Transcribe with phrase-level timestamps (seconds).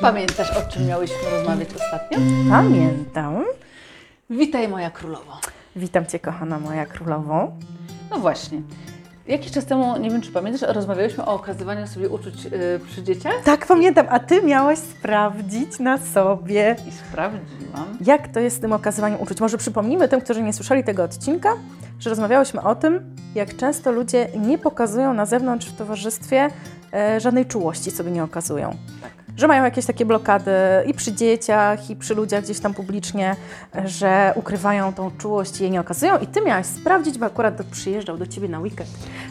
[0.00, 2.18] Pamiętasz, o czym miałyśmy rozmawiać ostatnio?
[2.50, 3.44] Pamiętam.
[4.30, 5.32] Witaj, moja królowo.
[5.76, 7.52] Witam Cię, kochana moja królowo.
[8.10, 8.62] No właśnie.
[9.26, 13.32] Jakiś czas temu, nie wiem czy pamiętasz, rozmawiałyśmy o okazywaniu sobie uczuć yy, przy dzieciach
[13.44, 17.98] Tak, pamiętam, a Ty miałaś sprawdzić na sobie, i sprawdziłam.
[18.00, 19.40] jak to jest z tym okazywaniem uczuć.
[19.40, 21.52] Może przypomnijmy tym, którzy nie słyszeli tego odcinka,
[22.00, 26.50] że rozmawiałyśmy o tym, jak często ludzie nie pokazują na zewnątrz w towarzystwie
[27.18, 28.76] żadnej czułości, sobie nie okazują.
[29.02, 29.10] Tak.
[29.36, 30.50] Że mają jakieś takie blokady
[30.86, 33.36] i przy dzieciach, i przy ludziach gdzieś tam publicznie,
[33.76, 36.18] e, że ukrywają tą czułość i jej nie okazują.
[36.18, 38.90] I ty miałaś sprawdzić, bo akurat przyjeżdżał do ciebie na weekend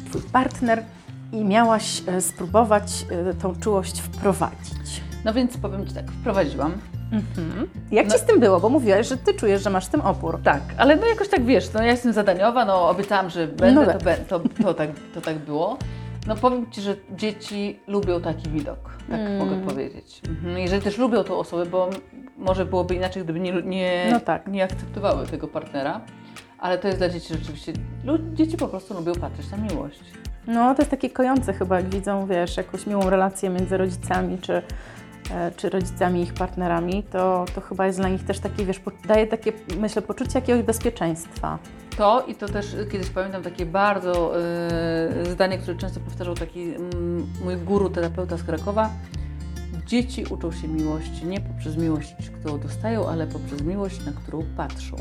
[0.10, 0.84] twój partner
[1.32, 5.02] i miałaś e, spróbować e, tą czułość wprowadzić.
[5.26, 6.72] No więc powiem Ci tak, wprowadziłam.
[7.12, 7.68] Mhm.
[7.92, 8.60] Jak No- ci z tym było?
[8.60, 10.40] Bo mówiłaś, że ty czujesz, że masz z tym opór.
[10.44, 13.94] Tak, ale no jakoś tak wiesz, no ja jestem zadaniowa, no obiecałam, że będę, No
[13.94, 15.78] to, be, to, to, tak, to tak było.
[16.28, 19.38] No powiem Ci, że dzieci lubią taki widok, tak Mm.
[19.38, 20.22] mogę powiedzieć.
[20.30, 20.58] Mhm.
[20.58, 21.90] Jeżeli też lubią tą osobę, bo
[22.38, 24.48] może byłoby inaczej, gdyby nie, nie, No tak.
[24.48, 26.02] nie akceptowały tego partnera,
[26.60, 27.74] ale to jest dla dzieci rzeczywiście,
[28.34, 30.00] dzieci po prostu lubią patrzeć na miłość.
[30.48, 34.62] No, to jest takie kojące chyba, jak widzą, wiesz, jakąś miłą relację między rodzicami, czy,
[35.58, 39.54] czy rodzicami ich partnerami, to, to chyba jest dla nich też takie, wiesz, daje takie,
[39.80, 41.60] myślę, poczucie jakiegoś bezpieczeństwa.
[41.98, 46.62] To i to też y, kiedyś pamiętam takie bardzo y, zdanie, które często powtarzał taki
[46.62, 48.90] mm, mój guru, terapeuta z Krakowa.
[49.86, 54.96] Dzieci uczą się miłości nie poprzez miłość, którą dostają, ale poprzez miłość, na którą patrzą.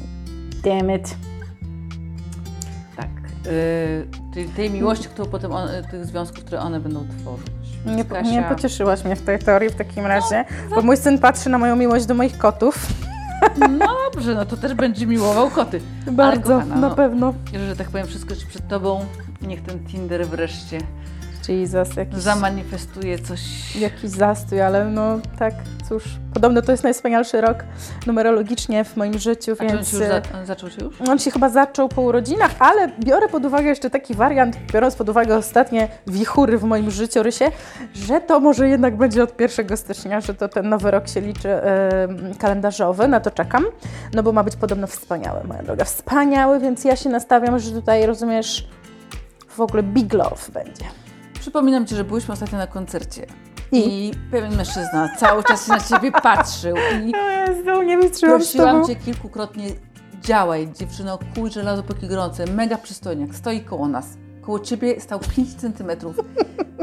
[0.64, 1.16] Damn it.
[2.96, 3.08] Tak.
[4.34, 7.65] Czyli tej miłości, którą potem on, tych związków, które one będą tworzyć.
[7.86, 11.50] Nie, Kasia, nie pocieszyłaś mnie w tej teorii w takim razie, bo mój syn patrzy
[11.50, 12.86] na moją miłość do moich kotów.
[13.78, 15.80] No dobrze, no to też będzie miłował koty.
[16.06, 16.94] Bardzo, kochana, na no.
[16.94, 17.34] pewno.
[17.68, 19.04] Że tak powiem, wszystko jest przed Tobą.
[19.42, 20.78] Niech ten Tinder wreszcie
[21.52, 23.40] Jesus, jakiś, zamanifestuje coś.
[23.76, 25.54] jakiś zastój, ale no tak,
[25.88, 26.04] cóż.
[26.34, 27.64] Podobno to jest najwspanialszy rok
[28.06, 29.88] numerologicznie w moim życiu, A czy on więc...
[29.88, 31.00] się już za, zaczął się już?
[31.08, 35.08] On się chyba zaczął po urodzinach, ale biorę pod uwagę jeszcze taki wariant, biorąc pod
[35.08, 37.50] uwagę ostatnie wichury w moim życiorysie,
[37.94, 41.48] że to może jednak będzie od 1 stycznia, że to ten nowy rok się liczy
[41.48, 42.08] e,
[42.38, 43.64] kalendarzowy, na to czekam,
[44.14, 48.06] no bo ma być podobno wspaniały, moja droga, wspaniały, więc ja się nastawiam, że tutaj,
[48.06, 48.68] rozumiesz,
[49.48, 51.05] w ogóle big love będzie.
[51.46, 53.26] Przypominam Ci, że byłyśmy ostatnio na koncercie.
[53.72, 53.78] I?
[54.08, 57.12] I, pewien mężczyzna cały czas na Ciebie patrzył i
[57.48, 58.86] Jezu, nie wytrzymam prosiłam.
[58.86, 59.66] Cię kilkukrotnie,
[60.20, 64.06] działaj dziewczyno, kuj żelazo póki gorące, mega przystojniak, stoi koło nas.
[64.42, 66.16] Koło Ciebie stał 5 centymetrów.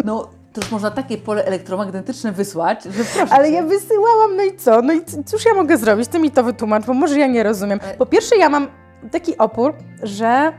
[0.06, 3.53] No, to już można takie pole elektromagnetyczne wysłać, że proszę Ale cię.
[3.53, 4.81] ja wysyłałam, no i co?
[4.81, 6.07] No i cóż ja mogę zrobić?
[6.07, 7.80] Ty mi to wytłumacz, bo może ja nie rozumiem.
[7.84, 8.68] Ale- Po pierwsze, ja mam
[9.12, 10.53] taki opór, że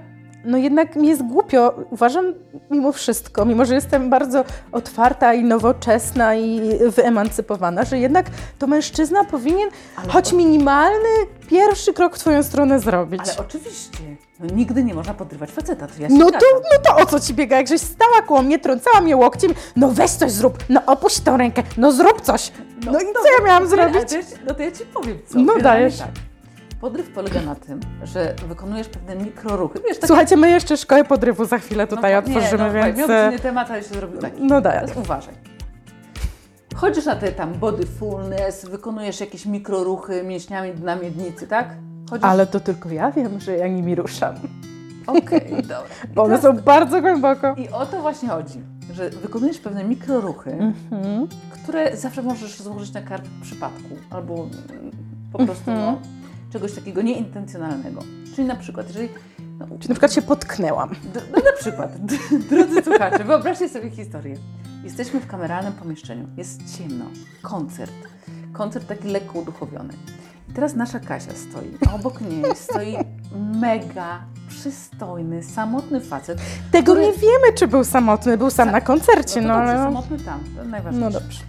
[0.44, 1.74] no jednak mi jest głupio.
[1.90, 2.24] Uważam
[2.70, 6.60] mimo wszystko, mimo że jestem bardzo otwarta i nowoczesna i
[6.96, 8.26] wyemancypowana, że jednak
[8.58, 11.08] to mężczyzna powinien Ale choć o- minimalny
[11.50, 13.20] pierwszy krok w twoją stronę zrobić.
[13.24, 13.98] Ale oczywiście,
[14.40, 17.34] no, nigdy nie można podrywać faceta, to ja No to, no to o co ci
[17.34, 17.56] biega?
[17.56, 21.36] Jak żeś stała koło mnie, trącała mnie łokciem, no weź coś zrób, no opuść tą
[21.36, 22.52] rękę, no zrób coś.
[22.86, 24.10] No, i co ja miałam zrobić?
[24.10, 24.16] to
[24.46, 25.38] No to ja Ci powiem co.
[25.38, 25.98] No dajesz.
[25.98, 26.08] Tak.
[26.84, 29.80] Podryw polega na tym, że wykonujesz pewne mikroruchy.
[29.88, 33.08] Wiesz, takie Słuchajcie, my jeszcze szkołę podrywu za chwilę tutaj no, otworzymy, nie, no, więc...
[33.08, 34.42] Miał inny temat, ale się zrobił taki.
[34.42, 34.86] No daj.
[34.96, 35.34] Uważaj.
[36.74, 41.68] Chodzisz na te tam bodyfulness, wykonujesz jakieś mikroruchy mięśniami na miednicy, tak?
[42.10, 42.24] Chodzisz...
[42.24, 44.34] Ale to tylko ja wiem, że ja nimi ruszam,
[45.06, 45.82] Okej, dobra.
[46.10, 47.54] I bo one są bardzo głęboko.
[47.56, 48.60] I o to właśnie chodzi,
[48.92, 51.28] że wykonujesz pewne mikroruchy, Mhm.
[51.52, 54.90] które zawsze możesz złożyć na karp przypadku albo mm,
[55.32, 55.86] po prostu Mhm.
[55.94, 56.23] no,
[56.54, 58.02] czegoś takiego nieintencjonalnego.
[58.34, 59.08] Czyli na przykład, jeżeli.
[59.58, 60.90] No, Czy na przykład się potknęłam.
[61.14, 61.96] No na przykład,
[62.50, 64.36] drodzy słuchacze, wyobraźcie sobie historię.
[64.84, 67.04] Jesteśmy w kameralnym pomieszczeniu, jest ciemno,
[67.42, 67.92] koncert,
[68.52, 69.94] koncert taki lekko uduchowiony.
[70.50, 72.96] I teraz nasza Kasia stoi, a obok niej stoi
[73.60, 76.38] mega przystojny, samotny facet.
[76.70, 79.60] Tego który- nie wiemy, czy był samotny, był sam Sa- na koncercie, No no, to
[79.60, 79.84] dobrze, ale...
[79.84, 81.10] samotny tam, to najważniejsze.
[81.10, 81.40] No dobrze.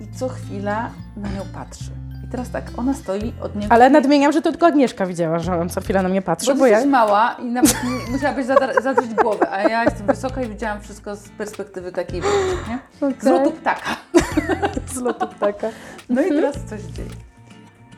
[0.00, 1.90] I co chwila na nią patrzy.
[2.34, 3.72] Teraz tak, ona stoi od niego...
[3.72, 6.58] Ale nadmieniam, że to tylko Agnieszka widziała, że on co chwilę na mnie patrzy, Bo
[6.58, 6.76] bo ty ja...
[6.76, 7.76] jesteś mała i nawet
[8.10, 8.46] musiałabyś
[8.82, 12.20] zadrzeć głowę, a ja jestem wysoka i widziałam wszystko z perspektywy takiej,
[12.68, 12.78] nie?
[12.92, 13.32] Z Okej.
[13.32, 13.96] lotu ptaka.
[14.94, 15.68] Z lotu ptaka.
[16.08, 17.08] No i teraz coś dzieje.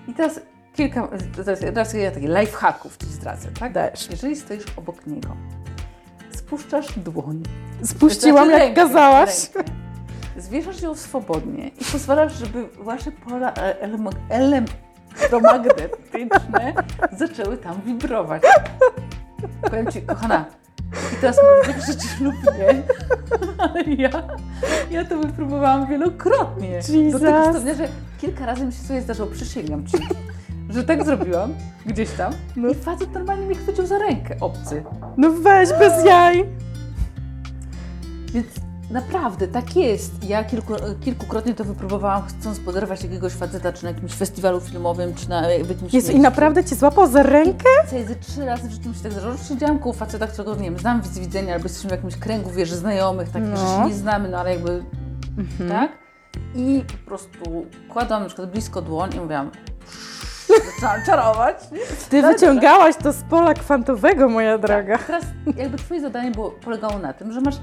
[0.08, 0.40] I teraz
[0.74, 3.72] kilka, teraz, teraz ja takich lifehacków Ci zdradzę, tak?
[3.72, 4.10] Dajesz.
[4.10, 5.36] Jeżeli stoisz obok niego,
[6.30, 7.42] spuszczasz dłoń.
[7.82, 9.54] Spuściłam, Znaczy jak rękę, kazałaś.
[9.54, 9.85] rękę.
[10.38, 13.80] Zwieszasz ją swobodnie i pozwalasz, żeby Wasze pola e-
[14.30, 16.72] elektromagnetyczne
[17.18, 18.42] zaczęły tam wibrować.
[19.70, 20.44] Powiem Ci, kochana,
[21.12, 21.36] I teraz
[21.66, 22.82] być przecież lub nie,
[23.58, 24.10] ale ja,
[24.90, 26.80] ja to wypróbowałam wielokrotnie.
[27.12, 27.52] Do tego Jesus.
[27.52, 27.88] stopnia, że
[28.20, 29.96] kilka razy mi się sobie zdarzyło, przysięgam Ci,
[30.68, 31.54] że tak zrobiłam
[31.86, 32.68] gdzieś tam No.
[32.68, 34.84] i facet normalnie mnie chwycił za rękę, obcy.
[35.16, 36.44] No weź, bez jaj.
[38.32, 38.46] Więc
[38.90, 40.24] naprawdę, tak jest.
[40.24, 45.28] Ja kilku, kilkukrotnie to wypróbowałam, chcąc poderwać jakiegoś faceta, czy na jakimś festiwalu filmowym, czy
[45.28, 47.64] na, jakimś Jezu, i naprawdę cię złapał za rękę?
[48.08, 50.62] Ze trzy razy w życiu mi się tak zdarzyło, że siedziałam koło faceta, którego, nie
[50.70, 53.82] wiem, znam z widzenia, albo jesteśmy w jakimś kręgu, wiesz, znajomych, takich, że No.
[53.82, 54.84] się nie znamy, no ale jakby,
[55.38, 55.70] Mhm.
[55.70, 55.90] tak?
[56.54, 59.50] I po prostu kładłam na przykład blisko dłoń i mówiłam,
[60.74, 61.56] zaczęłam czarować.
[62.10, 64.98] Ty Tak, wyciągałaś to z pola kwantowego, moja droga.
[64.98, 65.24] Teraz
[65.56, 67.54] jakby twoje zadanie było, polegało na tym, że masz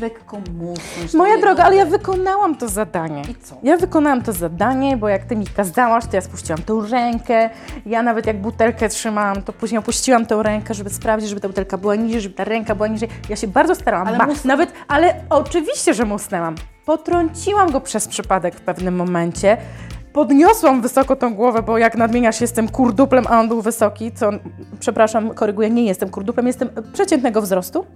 [0.00, 1.14] lekko musnąć.
[1.14, 3.22] Moja droga, ale ja wykonałam to zadanie.
[3.30, 3.56] I co?
[3.62, 7.50] Ja wykonałam to zadanie, bo jak ty mi kazałaś, to ja spuściłam tą rękę.
[7.86, 11.78] Ja nawet jak butelkę trzymałam, to później opuściłam tą rękę, żeby sprawdzić, żeby ta butelka
[11.78, 13.08] była niżej, żeby ta ręka była niżej.
[13.28, 14.08] Ja się bardzo starałam.
[14.08, 16.54] Ale mus- nawet, ale oczywiście, że musnęłam.
[16.86, 19.56] Potrąciłam go przez przypadek w pewnym momencie.
[20.12, 24.30] Podniosłam wysoko tą głowę, bo jak nadmieniasz, jestem kurduplem, a on był wysoki, co,
[24.80, 27.86] przepraszam, koryguję, nie jestem kurduplem, jestem przeciętnego wzrostu,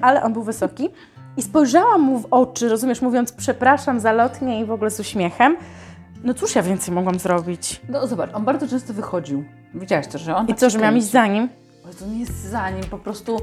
[0.00, 0.88] ale on był wysoki.
[1.36, 5.56] I spojrzałam mu w oczy, rozumiesz, mówiąc przepraszam zalotnie i w ogóle z uśmiechem.
[6.24, 7.80] No cóż ja więcej mogłam zrobić?
[7.88, 9.44] No zobacz, on bardzo często wychodził.
[9.74, 11.48] Widziałaś to, że on I tak co, że miałam iść za nim?
[11.84, 13.40] Ale to nie jest za nim, po prostu...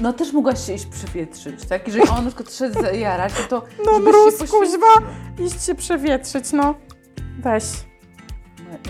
[0.00, 1.86] No też mogłaś się iść przewietrzyć, tak?
[1.86, 4.86] Jeżeli on przykład szedł zajarać, no to No brus, się kuźwa,
[5.44, 6.74] iść się przewietrzyć, no.
[7.38, 7.64] Weź.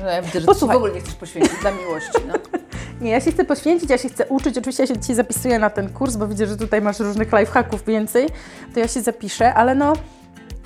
[0.03, 0.77] No ja widzę, że Posłuchaj.
[0.77, 2.35] ty w ogóle nie chcesz poświęcić dla miłości, no.
[3.01, 4.59] Nie, ja się chcę poświęcić, ja się chcę uczyć.
[4.59, 7.85] Oczywiście ja się dzisiaj zapisuję na ten kurs, bo widzę, że tutaj masz różnych lifehacków
[7.85, 8.29] więcej.
[8.75, 9.93] To ja się zapiszę, ale no,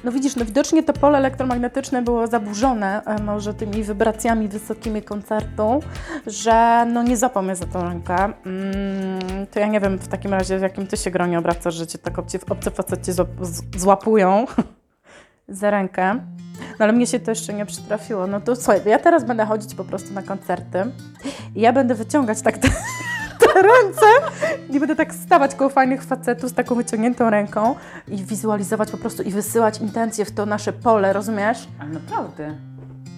[0.04, 5.80] no widzisz, no widocznie to pole elektromagnetyczne było zaburzone e, może tymi wibracjami wysokimi koncertu,
[6.26, 8.14] że no nie złapał mnie za tą rękę.
[8.16, 11.86] Mm, to ja nie wiem w takim razie, w jakim ty się gronie obracasz, że
[11.86, 13.12] cię tak obcy, obcy faceci
[13.76, 14.46] złapują
[15.48, 16.20] za rękę.
[16.82, 18.26] No ale mnie się to jeszcze nie przytrafiło.
[18.26, 20.84] No to słuchaj, ja teraz będę chodzić po prostu na koncerty
[21.54, 22.68] i ja będę wyciągać tak te,
[23.40, 24.06] te ręce
[24.70, 27.74] i będę tak stawać koło fajnych facetów z taką wyciągniętą ręką
[28.08, 31.68] i wizualizować po prostu i wysyłać intencje w to nasze pole, rozumiesz?
[31.80, 32.56] Ale naprawdę.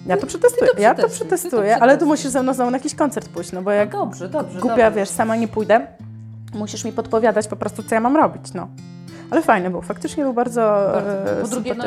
[0.05, 2.95] Ja to przetestuję, to ja to przetestuję, ale tu musisz ze mną znowu na jakiś
[2.95, 4.91] koncert pójść, no bo jak Dobrze, dobrze, głupia, dobrze.
[4.91, 5.87] wiesz, sama nie pójdę,
[6.53, 8.67] musisz mi podpowiadać po prostu, co ja mam robić, no.
[9.31, 10.61] Ale fajny był, faktycznie był bardzo,
[10.93, 11.31] Bardzo.
[11.31, 11.83] e, Po drugie, no,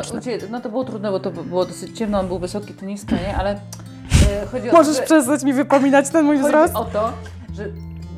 [0.49, 3.37] no to było trudne, bo to było dosyć ciemno, on był wysoki, to nisko, nie?
[3.37, 6.75] Ale e, chodzi o Możesz to, że, przestać mi wypominać ten mój chodzi wzrost?
[6.75, 7.11] o to,
[7.53, 7.65] że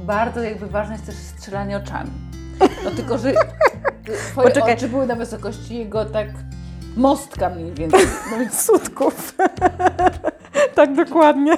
[0.05, 2.11] bardzo jakby ważne jest też strzelanie oczami.
[2.83, 3.33] No tylko, że
[4.31, 4.73] twoje Poczekaj.
[4.73, 6.27] oczy były na wysokości jego tak
[6.97, 7.99] mostka mniej więcej.
[8.31, 9.33] No więc Sutków.
[10.75, 11.57] tak dokładnie.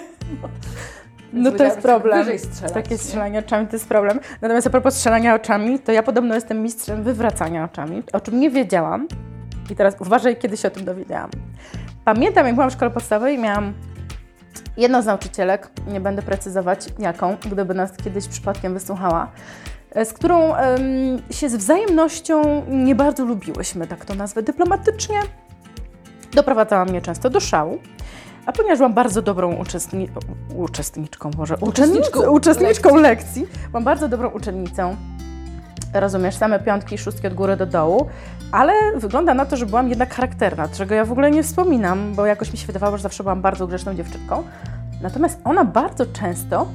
[1.33, 2.38] No to jest problem.
[2.38, 2.97] Strzelać, Takie nie?
[2.97, 4.19] strzelanie oczami to jest problem.
[4.41, 8.50] Natomiast a propos strzelania oczami, to ja podobno jestem mistrzem wywracania oczami, o czym nie
[8.50, 9.07] wiedziałam.
[9.71, 11.30] I teraz uważaj, kiedy się o tym dowiedziałam.
[12.06, 13.74] Pamiętam, jak byłam w szkole podstawowej, miałam
[14.77, 19.31] jedną z nauczycielek, nie będę precyzować jaką, gdyby nas kiedyś przypadkiem wysłuchała,
[19.91, 20.53] e, z którą
[21.31, 25.19] się z wzajemnością nie bardzo lubiłyśmy, tak to nazwę dyplomatycznie.
[26.33, 27.80] Doprowadzała mnie często do szału.
[28.45, 30.10] A ponieważ byłam bardzo dobrą uczestni
[30.56, 34.95] uczestniczką, może Uczestniczką uczestniczką, uczestniczką lekcji, byłam bardzo dobrą uczennicą.
[35.94, 38.07] Rozumiesz, same piątki, szóstki od góry do dołu,
[38.51, 42.25] ale wygląda na to, że byłam jednak charakterna, czego ja w ogóle nie wspominam, bo
[42.25, 44.44] jakoś mi się wydawało, że zawsze byłam bardzo grzeczną dziewczynką.
[45.02, 46.68] Natomiast ona bardzo często,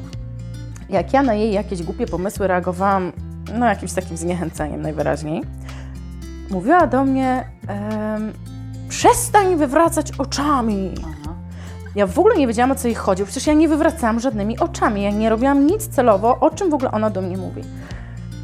[0.88, 3.12] jak ja na jej jakieś głupie pomysły reagowałam,
[3.54, 5.42] no jakimś takim zniechęceniem najwyraźniej,
[6.50, 8.32] mówiła do mnie, em,
[8.88, 10.94] przestań wywracać oczami.
[11.98, 13.24] Ja w ogóle nie wiedziałam, o co jej chodzi.
[13.24, 15.02] Przecież ja nie wywracałam żadnymi oczami.
[15.02, 17.62] Ja nie robiłam nic celowo, o czym w ogóle ona do mnie mówi.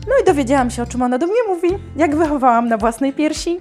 [0.09, 1.69] No i dowiedziałam się, o czym ona do mnie mówi.
[1.97, 3.61] Jak wychowałam na własnej piersi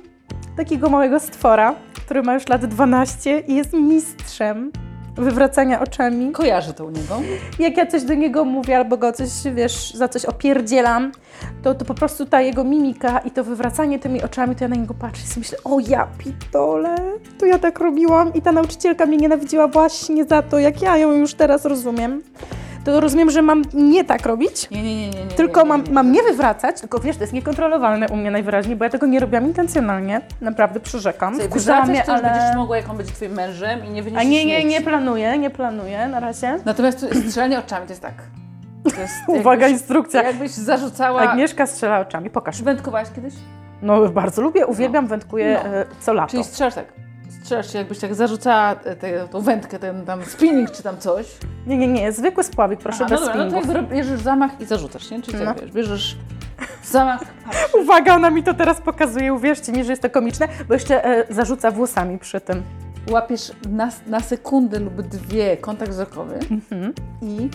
[0.58, 4.72] takiego małego stwora, który ma już lat 12 i jest mistrzem
[5.16, 6.32] wywracania oczami.
[6.32, 7.22] Kojarzę to u niego.
[7.60, 11.12] Jak ja coś do niego mówię albo go coś, wiesz, za coś opierdzielam,
[11.64, 14.76] to, to po prostu ta jego mimika i to wywracanie tymi oczami, to ja na
[14.76, 16.96] niego patrzę i sobie myślę, o ja pitole,
[17.40, 21.12] to ja tak robiłam i ta nauczycielka mnie nienawidziła właśnie za to, jak ja ją
[21.12, 22.22] już teraz rozumiem.
[22.84, 25.26] To rozumiem, że mam nie tak robić, Nie, nie, nie, nie.
[25.26, 25.92] nie tylko mam, nie.
[25.92, 29.20] mam nie wywracać, tylko wiesz, to jest niekontrolowalne u mnie najwyraźniej, bo ja tego nie
[29.20, 31.38] robiłam intencjonalnie, naprawdę przyrzekam.
[31.38, 32.56] Wywracać mnie, już będziesz ale...
[32.56, 35.50] mogła, jak on będzie twoim mężem i nie wyniesiesz A nie, nie, nie planuję, nie
[35.50, 36.60] planuję na razie.
[36.66, 38.14] Natomiast strzelanie oczami to jest tak.
[38.96, 40.24] To jest Uwaga, jakbyś- instrukcja.
[40.24, 41.22] Jakbyś zarzucała...
[41.22, 42.62] Agnieszka strzela oczami, pokaż.
[42.64, 43.34] Wędkowałaś kiedyś?
[43.82, 45.70] No bardzo lubię, uwielbiam, wędkuję No.
[45.70, 46.32] e, co lato.
[46.32, 46.86] Czyli strzelasz tak.
[47.64, 51.26] Czy jakbyś tak zarzucała tę tę- tą wędkę, ten tam spinning czy tam coś.
[51.68, 53.76] Nie, nie, nie, zwykły spławik, proszę, Aha, bez no dobra, no to spinningów.
[53.82, 55.22] jakby bierzesz zamach i zarzucasz, nie?
[55.22, 55.46] Czyli No.
[55.46, 56.18] tak, wiesz, bierzesz
[56.84, 57.74] zamach, patrz.
[57.82, 61.34] Uwaga, ona mi to teraz pokazuje, uwierzcie mi, że jest to komiczne, bo jeszcze e,
[61.34, 62.64] zarzuca włosami przy tym.
[63.12, 66.94] łapiesz na, na sekundę lub dwie kontakt wzrokowy Mhm.
[67.22, 67.50] i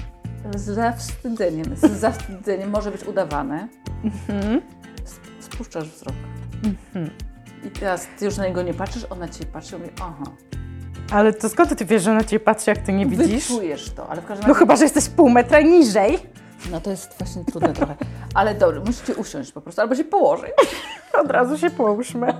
[0.56, 3.68] z zawstydzeniem, z zawstydzeniem może być udawane,
[4.04, 4.60] Mhm.
[5.40, 6.14] spuszczasz wzrok.
[6.64, 7.10] Mhm.
[7.68, 10.24] I teraz ty już na niego nie patrzysz, on na ciebie patrzy i mówi, aha,
[11.12, 13.48] Ale to skąd ty wiesz, że na ciebie patrzy, jak ty nie widzisz?
[13.48, 14.58] wyczujesz to, ale w każdym No razie...
[14.58, 16.18] chyba, że jesteś pół metra niżej.
[16.70, 17.96] No to jest właśnie trudne trochę.
[18.34, 20.50] Ale dobra, musicie usiąść po prostu, albo się położyć.
[21.24, 22.34] Od razu się połóżmy.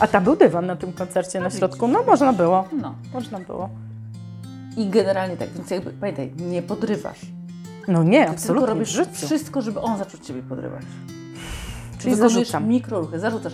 [0.00, 1.88] A tam był dywan na tym koncercie na środku?
[1.88, 2.68] No można było.
[2.82, 2.94] No.
[3.14, 3.70] Można było.
[4.76, 7.20] I generalnie tak, więc jakby, pamiętaj, nie podrywasz.
[7.88, 10.82] No nie, Ty absolutnie tylko robisz wszystko, żeby on zaczął ciebie podrywać.
[11.98, 12.68] Czyli zarzucam.
[12.68, 13.52] mikroruchy, zarzucasz.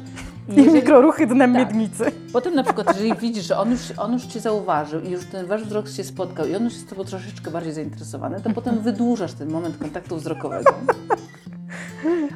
[0.48, 1.62] I I jeżeli- mikroruchy dnem Tak.
[1.66, 2.04] miednicy.
[2.32, 5.46] Potem na przykład, jeżeli widzisz, że on już, on już Cię zauważył i już ten
[5.46, 8.80] Wasz wzrok się spotkał i on już jest z Tobą troszeczkę bardziej zainteresowany, to potem
[8.80, 10.74] wydłużasz ten moment kontaktu wzrokowego.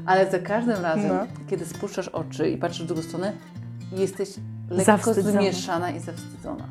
[0.07, 1.27] Ale za każdym razem, No.
[1.51, 3.33] kiedy spuszczasz oczy i patrzysz w drugą stronę,
[3.93, 4.29] jesteś
[4.71, 6.65] lekko zmieszana i zawstydzona.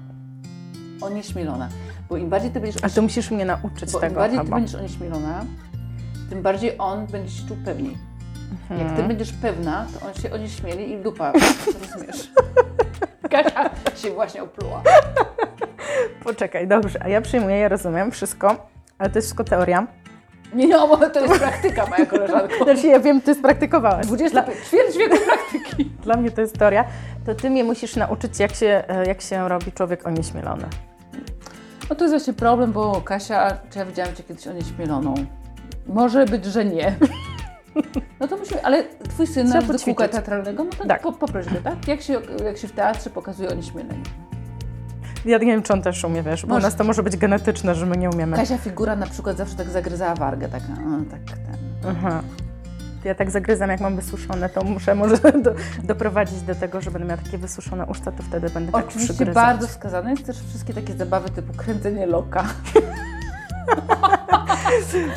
[1.01, 1.69] Onieśmielona.
[2.09, 4.45] Bo im bardziej Ty będziesz, A to musisz mnie nauczyć bo im tego bardziej Ty
[4.45, 4.57] chyba.
[4.57, 5.45] będziesz onieśmielona,
[6.29, 7.97] tym bardziej on będzie się czuł pewniej.
[8.69, 8.95] Jak Mhm.
[8.97, 11.31] Ty będziesz pewna, to on się onieśmieli i dupa,
[11.81, 12.29] rozumiesz?
[13.31, 14.81] Kasia się właśnie opluła.
[16.23, 16.99] Poczekaj, dobrze.
[17.03, 19.87] A ja przyjmuję, ja rozumiem wszystko, ale to jest wszystko teoria.
[20.53, 22.63] Nie, no, bo to jest praktyka, moja koleżanko.
[22.63, 24.07] Znaczy ja wiem, ty spraktykowałaś.
[24.07, 25.85] 20 ćwierć wieku praktyki.
[26.03, 26.85] Dla mnie to jest teoria.
[27.25, 30.65] To ty mnie musisz nauczyć, jak się, e, jak się robi człowiek onieśmielony.
[31.89, 35.13] No to jest właśnie problem, bo Kasia, czy ja widziałam Cię kiedyś onieśmieloną?
[35.87, 36.95] Może być, że nie.
[38.19, 41.01] No to musimy, ale Twój syn Trzeba na do kółka teatralnego, no to Tak.
[41.01, 41.87] po, poproś go, tak?
[41.87, 44.03] Jak się, jak się w teatrze pokazuje onieśmielenie?
[45.25, 46.59] Ja nie wiem, czy on też umie, wiesz, bo Może.
[46.59, 48.37] u nas to może być genetyczne, że my nie umiemy.
[48.37, 51.89] Kasia figura na przykład zawsze tak zagryzała wargę, tak, a, tak ten.
[51.89, 52.21] Aha.
[53.03, 55.53] Ja tak zagryzam, jak mam wysuszone, to muszę może do,
[55.83, 59.43] doprowadzić do tego, że będę miała takie wysuszone uszta, to wtedy będę tak Oczywiście przygryzać.
[59.43, 62.43] bardzo wskazane jest też wszystkie takie zabawy typu kręcenie loka.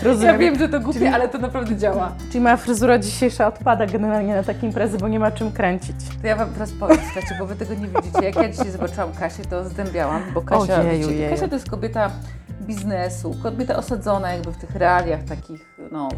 [0.03, 0.33] Rozumiem.
[0.33, 2.13] Ja wiem, że to głupie, Czyli- ale to naprawdę działa.
[2.29, 5.97] Czyli moja fryzura dzisiejsza odpada generalnie na takie imprezy, bo nie ma czym kręcić.
[6.23, 8.25] To ja Wam teraz powiem, słuchajcie, bo Wy tego nie widzicie.
[8.25, 11.31] Jak ja dzisiaj zobaczyłam Kasię, to zdębiałam, bo Kasia, Ojeju, wiecie, jeju.
[11.31, 12.11] Kasia to jest kobieta
[12.61, 16.09] biznesu, kobieta osadzona jakby w tych realiach takich, no,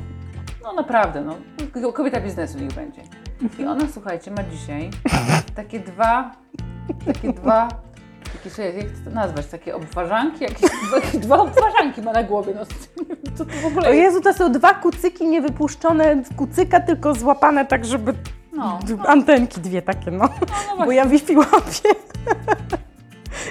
[0.62, 1.36] no naprawdę, no,
[1.92, 3.02] kobieta biznesu niech będzie.
[3.58, 4.90] I ona, słuchajcie, ma dzisiaj
[5.54, 6.32] takie dwa,
[7.06, 7.68] takie dwa,
[8.42, 10.70] słuchaj, jak to nazwać, takie obwarzanki, jakieś
[11.02, 12.66] takie dwa obwarzanki ma na głowie, no,
[13.34, 14.04] co to w ogóle O jest?
[14.14, 18.14] Jezu, to są dwa kucyki niewypuszczone z kucyka, tylko złapane tak, żeby
[18.52, 20.18] No, d- antenki dwie takie, no.
[20.18, 20.94] no, no Bo właśnie.
[20.94, 21.50] ja Wi-Fi łapię.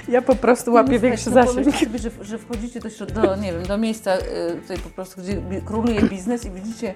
[0.08, 1.76] Ja po prostu łapię No, większy słuchajcie, no zasięg.
[1.76, 4.20] pomyślcie sobie, że, że wchodzicie do, środ- do, nie wiem, do miejsca y,
[4.62, 6.94] tutaj po prostu, gdzie bi- króluje biznes i widzicie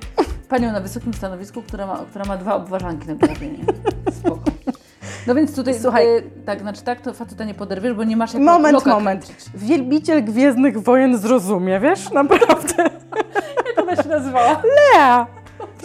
[0.49, 3.65] panią na wysokim stanowisku, która ma, która ma dwa obwarzanki na głowie, nie?
[4.13, 4.43] Spoko.
[5.27, 6.17] No więc tutaj, Słuchaj.
[6.17, 9.25] y, tak, znaczy tak, to faceta nie poderwiesz, bo nie masz jak Moment, moment.
[9.27, 9.47] kręcić.
[9.55, 12.11] Wielbiciel Gwiezdnych Wojen zrozumie, wiesz?
[12.11, 12.75] Naprawdę.
[13.67, 14.63] Jak ona się nazywała?
[14.95, 15.27] Lea!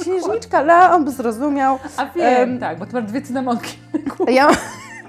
[0.01, 1.79] Księżniczka Lea, on by zrozumiał.
[1.97, 3.77] A wiem, Em, tak, bo ty masz dwie cynamonki.
[4.27, 4.47] Ja...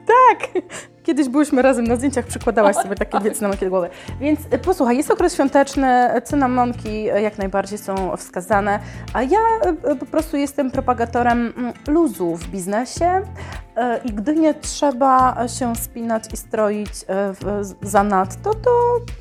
[0.07, 0.62] Tak!
[1.11, 3.90] Kiedyś byłyśmy razem na zdjęciach, przykładałaś sobie takie dwie cynamonki do głowy.
[4.21, 8.81] Więc e, posłuchaj, jest okres świąteczny, cynamonki e, jak najbardziej są wskazane,
[9.12, 9.38] a ja
[9.85, 13.23] e, po prostu jestem propagatorem mm, luzu w biznesie
[14.05, 16.90] i gdy nie trzeba się spinać i stroić
[17.83, 18.71] zanadto, to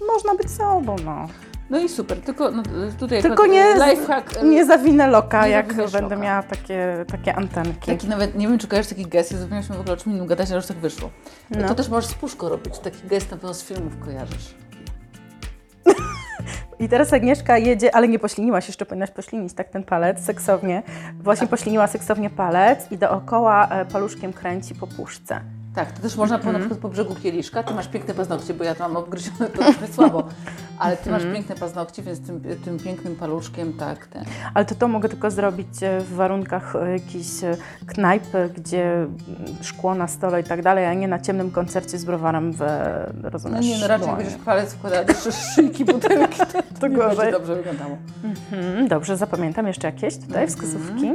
[0.08, 1.28] można być sobą, no.
[1.70, 2.64] No i super, tylko no,
[3.00, 6.16] tutaj Tylko nie lifehack, Nie zawinę loka, nie jak będę loka.
[6.16, 7.92] miała takie, takie antenki.
[7.92, 10.28] Taki nawet, nie wiem czy kojarzysz taki gest, ja zapomnieliśmy w ogóle o czym innym
[10.28, 11.10] gadać, ale już tak wyszło.
[11.50, 11.68] No.
[11.68, 14.56] To też możesz z puszką robić, taki gest na pewno z filmów kojarzysz.
[16.80, 20.84] I teraz Agnieszka jedzie, ale nie pośliniłaś, jeszcze powinnaś poślinić tak ten palec seksownie.
[21.20, 25.42] Właśnie pośliniła seksownie palec i dookoła e, paluszkiem kręci po puszce.
[25.76, 26.54] Tak, to też można Mhm.
[26.54, 27.64] po, na przykład po brzegu kieliszka.
[27.64, 30.24] Ty masz piękne paznokcie, bo ja to mam obgryzione to trochę słabo.
[30.80, 31.26] Ale ty Mhm.
[31.28, 34.24] masz piękne paznokcie, więc tym, tym pięknym paluszkiem tak ten.
[34.54, 37.58] Ale to to mogę tylko zrobić e, w warunkach e, jakiejś e,
[37.88, 39.10] knajpy, gdzie mm,
[39.62, 43.14] szkło na stole i tak dalej, a nie na ciemnym koncercie z browarem w, e,
[43.24, 44.24] No rozumiesz, nie, no raczej dłoni.
[44.24, 47.18] będziesz palec wkładała do sz- szyjki butelki, to, to nie gorzej.
[47.18, 47.98] będzie dobrze wyglądało.
[48.24, 50.48] Mhm, dobrze, zapamiętam jeszcze jakieś tutaj Mhm.
[50.48, 51.14] wskazówki.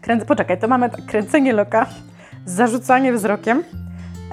[0.00, 0.24] Kręc...
[0.24, 1.86] Poczekaj, to mamy tak, kręcenie loka,
[2.46, 3.64] zarzucanie wzrokiem,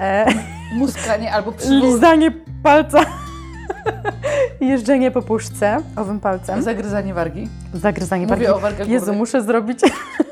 [0.00, 0.26] e,
[0.74, 1.86] Muskanie albo przywołanie.
[1.86, 2.30] lizanie
[2.62, 3.00] palca,
[4.60, 7.48] jeżdżenie po puszce owym palcem, Zagryzanie wargi.
[7.74, 8.52] zagryzanie Mówię barki.
[8.52, 9.18] o wargach Jezu, górnych.
[9.18, 9.78] muszę zrobić,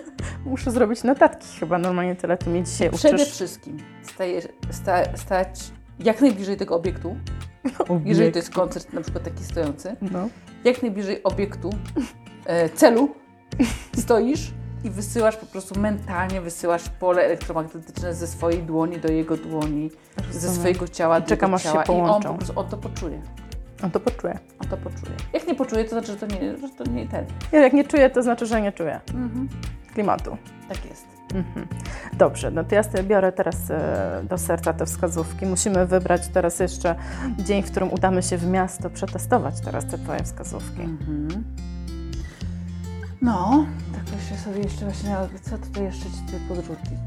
[0.46, 3.28] muszę zrobić notatki chyba, normalnie tyle ty mnie dzisiaj Przede uczysz.
[3.30, 5.60] wszystkim staje, sta, stać
[5.98, 7.16] jak najbliżej tego obiektu,
[8.04, 10.28] jeżeli to jest koncert na przykład taki stojący, No.
[10.64, 11.70] jak najbliżej obiektu,
[12.46, 13.08] e, celu
[13.98, 14.50] stoisz
[14.84, 20.24] i wysyłasz po prostu mentalnie, wysyłasz pole elektromagnetyczne ze swojej dłoni do jego dłoni, ze
[20.32, 20.56] Rozumiem.
[20.56, 23.22] swojego ciała do Czekam, jego ciała i on po prostu on to poczuje.
[23.82, 24.38] On to poczuje.
[24.60, 25.16] On to poczuje.
[25.32, 27.24] Jak nie poczuje, to znaczy, że to nie, że to nie ten.
[27.52, 29.48] Ja jak nie czuję, to znaczy, że nie czuję Mhm.
[29.94, 30.36] klimatu.
[30.68, 31.06] Tak jest.
[31.34, 31.66] Mhm.
[32.12, 35.46] Dobrze, no to ja sobie biorę teraz e, do serca te wskazówki.
[35.46, 36.94] Musimy wybrać teraz jeszcze
[37.38, 40.82] dzień, w którym udamy się w miasto, przetestować teraz te Twoje wskazówki.
[40.82, 41.44] Mhm.
[43.22, 46.98] No, tak myślę sobie jeszcze właśnie, co tutaj jeszcze Ci tutaj podrzucić.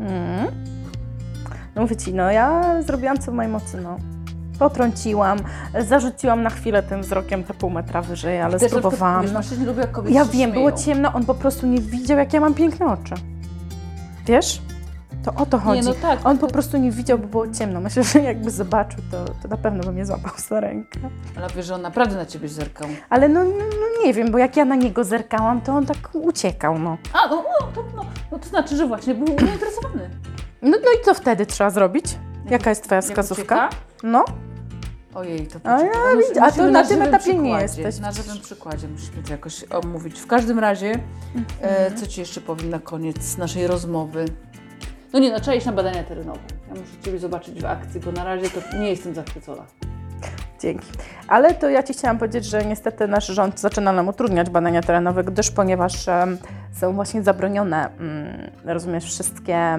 [0.00, 0.46] Mm.
[1.74, 3.96] No mówię Ci, no ja zrobiłam co w mojej mocy, no.
[4.58, 5.38] Potrąciłam,
[5.88, 9.22] zarzuciłam na chwilę tym wzrokiem te pół metra wyżej, ale Też spróbowałam.
[9.22, 9.38] Wiesz, No.
[9.38, 10.84] mężczyźni lubią, jak kobiety Ja się wiem, było śmieją.
[10.84, 13.14] ciemno, on po prostu nie widział, jak ja mam piękne oczy.
[14.26, 14.62] Wiesz?
[15.24, 15.80] To o to chodzi.
[15.80, 16.18] Nie, no tak.
[16.24, 17.80] On po prostu nie widział, bo było ciemno.
[17.80, 21.00] Myślę, że jakby zobaczył, to, to na pewno by mnie złapał za rękę.
[21.36, 22.88] Ale wiesz, że on naprawdę na Ciebie zerkał.
[23.10, 25.96] Ale no, no, no nie wiem, bo jak ja na niego zerkałam, to on tak
[26.12, 26.96] uciekał, no.
[27.12, 30.10] A, no, no, to, no, no to znaczy, że właśnie był zainteresowany.
[30.62, 32.18] No, no i co wtedy trzeba zrobić?
[32.50, 33.42] Jaka jest Twoja wskazówka?
[33.42, 33.68] ucieka?
[34.02, 34.24] No,
[35.14, 37.98] Ojej, to A ja poczekaj, widzę, a to na tym żywym etapie nie przykładzie, jesteś.
[38.02, 40.20] Na żywym przykładzie musimy to jakoś omówić.
[40.20, 40.98] W każdym razie, e,
[41.78, 41.96] Mhm.
[41.96, 44.24] co Ci jeszcze powiem na koniec naszej rozmowy?
[45.14, 46.38] No nie, no trzeba iść na badania terenowe.
[46.68, 49.62] Ja muszę Ciebie zobaczyć w akcji, bo na razie to nie jestem zachwycona.
[50.60, 50.86] dzięki.
[51.28, 55.24] Ale to ja Ci chciałam powiedzieć, że niestety nasz rząd zaczyna nam utrudniać badania terenowe,
[55.24, 56.06] gdyż ponieważ
[56.72, 59.78] są właśnie zabronione, mm, rozumiesz, wszystkie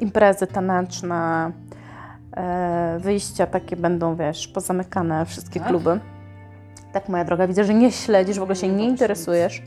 [0.00, 1.52] imprezy taneczne,
[2.36, 5.68] e, wyjścia takie będą, wiesz, pozamykane, wszystkie Tak?
[5.68, 6.00] kluby.
[6.92, 9.62] Tak, moja droga, widzę, że nie śledzisz, w ogóle się Nie, interesujesz.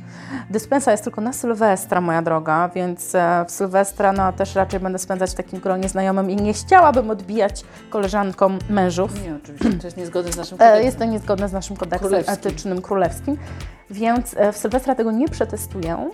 [0.49, 4.99] Dyspensa jest tylko na Sylwestra, moja droga, więc e, w Sylwestra no, też raczej będę
[4.99, 9.23] spędzać w takim gronie znajomym i nie chciałabym odbijać koleżankom mężów.
[9.23, 10.85] Nie, oczywiście, to jest niezgodne z naszym E, kodeksem.
[10.85, 12.33] Jest to niezgodne z naszym kodeksem Królewskim.
[12.33, 13.37] etycznym królewskim,
[13.89, 16.09] więc e, w Sylwestra tego nie przetestuję,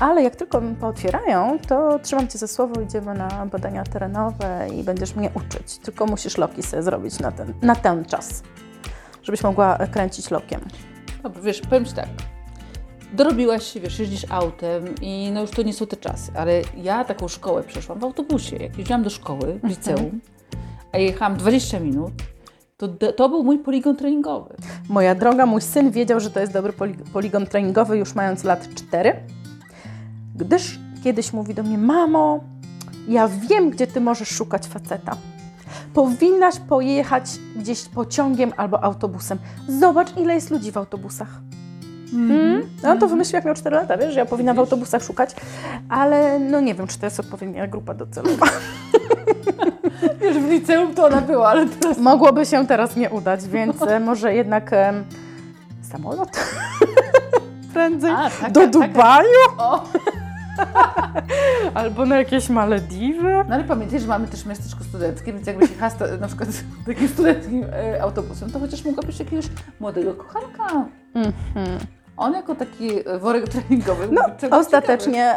[0.00, 4.82] ale jak tylko mi pootwierają, to trzymam Cię za słowo, idziemy na badania terenowe i
[4.84, 5.78] będziesz mnie uczyć.
[5.78, 8.42] Tylko musisz loki sobie zrobić na ten, na ten czas,
[9.26, 10.60] żebyś mogła kręcić lokiem.
[11.22, 12.08] Dobra, wiesz, powiem Ci tak.
[13.12, 17.04] Dorobiłaś się, wiesz, jeździsz autem i no już to nie są te czasy, ale ja
[17.04, 18.56] taką szkołę przeszłam w autobusie.
[18.56, 20.20] Jak jeździłam do szkoły, w liceum,
[20.92, 22.12] a jechałam 20 minut,
[22.76, 24.54] to, to był mój poligon treningowy.
[24.88, 28.68] Moja droga, mój syn wiedział, że to jest dobry poli- poligon treningowy już mając lat
[28.74, 29.12] 4,
[30.34, 32.40] gdyż kiedyś mówi do mnie, mamo,
[33.08, 35.16] ja wiem, gdzie ty możesz szukać faceta.
[35.96, 37.24] Powinnaś pojechać
[37.56, 39.38] gdzieś pociągiem albo autobusem.
[39.68, 41.28] Zobacz, ile jest ludzi w autobusach.
[42.12, 42.62] Mm.
[42.82, 45.30] No on to wymyślił, jak miał 4 lata, wiesz, że ja powinna w autobusach szukać,
[45.88, 48.46] ale no nie wiem, czy to jest odpowiednia grupa docelowa.
[50.20, 51.98] Wiesz, w liceum to ona była, ale teraz...
[51.98, 55.04] Mogłoby się teraz nie udać, więc e, może jednak em,
[55.90, 56.28] samolot
[57.74, 59.28] prędzej A, taka- do taka- Dubaju
[59.58, 59.82] O!
[61.74, 63.44] albo na jakieś Malediwy.
[63.48, 66.48] No ale pamiętaj, że mamy też miasteczko studenckie, więc jakby się jechała sta- na przykład
[66.86, 69.46] takim studenckim e, autobusem, to chociaż mogłabyś jakiegoś
[69.80, 70.86] młodego kochanka.
[71.14, 71.78] Mhm.
[72.16, 74.08] On jako taki e, worek treningowy.
[74.12, 75.34] No, ostatecznie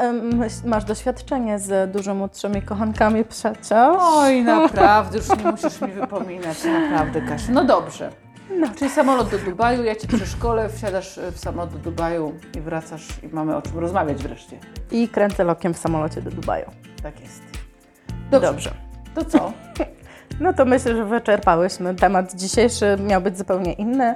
[0.65, 3.97] masz doświadczenie z dużo młodszymi kochankami przecież.
[3.99, 7.51] Oj, naprawdę, już nie musisz mi wypominać, naprawdę, Kasiu.
[7.51, 8.11] No dobrze.
[8.57, 8.67] No.
[8.79, 13.27] Czyli samolot do Dubaju, ja Cię przeszkolę, wsiadasz w samolot do Dubaju i wracasz i
[13.27, 14.57] mamy o czym rozmawiać wreszcie.
[14.91, 16.65] I kręcę lokiem w samolocie do Dubaju.
[17.03, 17.41] Tak jest.
[18.31, 18.71] Dobrze.
[19.15, 19.53] To co?
[20.39, 21.95] No to myślę, że wyczerpałyśmy.
[21.95, 24.15] Temat dzisiejszy miał być zupełnie inny,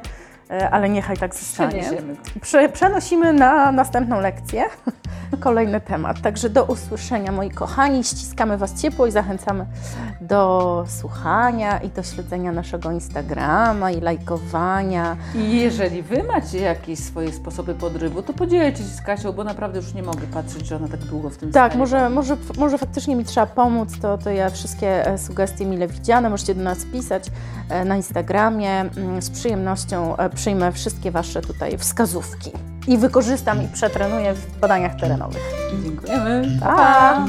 [0.51, 1.81] e, ale niechaj tak zostanie.
[1.81, 2.21] Przeniesiemy go.
[2.41, 4.63] Prze- przenosimy na następną lekcję
[5.37, 6.21] kolejny temat.
[6.21, 8.03] Także do usłyszenia, moi kochani.
[8.03, 9.65] Ściskamy Was ciepło i zachęcamy
[10.21, 15.17] do słuchania i do śledzenia naszego Instagrama i lajkowania.
[15.35, 19.79] I jeżeli Wy macie jakieś swoje sposoby podrywu, to podzielcie się z Kasią, bo naprawdę
[19.79, 23.15] już nie mogę patrzeć, że ona tak długo w tym Tak, może, może, może faktycznie
[23.15, 26.29] mi trzeba pomóc, to, to ja wszystkie e, sugestie mile widziane.
[26.29, 27.31] Możecie do nas pisać
[27.69, 28.69] e, na Instagramie.
[28.79, 32.51] Mm, Z przyjemnością e, przyjmę wszystkie Wasze tutaj wskazówki
[32.87, 35.41] i wykorzystam i przetrenuję w badaniach terenowych.
[35.83, 36.59] Dziękujemy.
[36.59, 37.25] Pa!